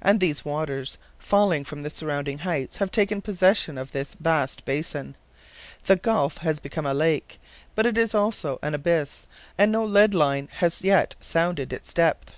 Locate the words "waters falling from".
0.44-1.82